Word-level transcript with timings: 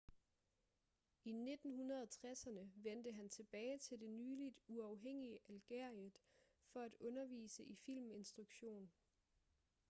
i 1.25 1.31
1960'erne 1.33 2.69
vendte 2.75 3.11
han 3.11 3.29
tilbage 3.29 3.79
til 3.79 3.99
det 3.99 4.09
nyligt 4.09 4.59
uafhængige 4.67 5.39
algeriet 5.49 6.17
for 6.73 6.79
at 6.81 6.95
undervise 6.99 7.63
i 7.65 7.75
filminstruktion 7.75 8.91